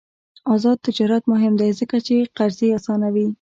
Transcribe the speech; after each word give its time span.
آزاد 0.55 0.77
تجارت 0.87 1.23
مهم 1.33 1.53
دی 1.61 1.69
ځکه 1.79 1.97
چې 2.05 2.15
قرضې 2.37 2.67
اسانوي. 2.77 3.25